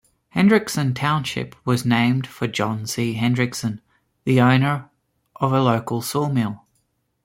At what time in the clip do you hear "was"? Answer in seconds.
1.63-1.85